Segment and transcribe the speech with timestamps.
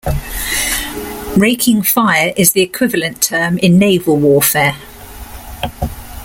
[1.37, 4.75] Raking fire is the equivalent term in naval warfare.